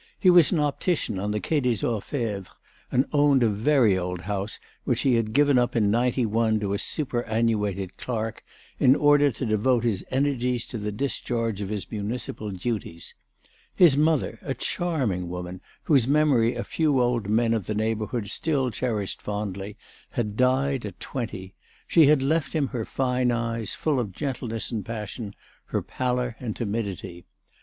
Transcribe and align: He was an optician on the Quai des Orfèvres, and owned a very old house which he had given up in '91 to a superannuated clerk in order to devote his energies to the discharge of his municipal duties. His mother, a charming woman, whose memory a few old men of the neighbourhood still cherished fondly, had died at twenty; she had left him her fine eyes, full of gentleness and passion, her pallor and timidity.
He 0.19 0.31
was 0.31 0.51
an 0.51 0.59
optician 0.59 1.19
on 1.19 1.29
the 1.29 1.39
Quai 1.39 1.59
des 1.61 1.73
Orfèvres, 1.85 2.47
and 2.91 3.05
owned 3.13 3.43
a 3.43 3.49
very 3.49 3.95
old 3.95 4.21
house 4.21 4.59
which 4.83 5.01
he 5.01 5.13
had 5.13 5.31
given 5.35 5.59
up 5.59 5.75
in 5.75 5.91
'91 5.91 6.59
to 6.61 6.73
a 6.73 6.79
superannuated 6.79 7.97
clerk 7.97 8.43
in 8.79 8.95
order 8.95 9.29
to 9.31 9.45
devote 9.45 9.83
his 9.83 10.03
energies 10.09 10.65
to 10.65 10.79
the 10.79 10.91
discharge 10.91 11.61
of 11.61 11.69
his 11.69 11.91
municipal 11.91 12.49
duties. 12.49 13.13
His 13.75 13.95
mother, 13.95 14.39
a 14.41 14.55
charming 14.55 15.29
woman, 15.29 15.61
whose 15.83 16.07
memory 16.07 16.55
a 16.55 16.63
few 16.63 16.99
old 16.99 17.29
men 17.29 17.53
of 17.53 17.67
the 17.67 17.75
neighbourhood 17.75 18.31
still 18.31 18.71
cherished 18.71 19.21
fondly, 19.21 19.77
had 20.09 20.35
died 20.35 20.83
at 20.83 20.99
twenty; 20.99 21.53
she 21.87 22.07
had 22.07 22.23
left 22.23 22.53
him 22.53 22.69
her 22.69 22.85
fine 22.85 23.29
eyes, 23.29 23.75
full 23.75 23.99
of 23.99 24.13
gentleness 24.13 24.71
and 24.71 24.83
passion, 24.83 25.35
her 25.65 25.83
pallor 25.83 26.35
and 26.39 26.55
timidity. 26.55 27.27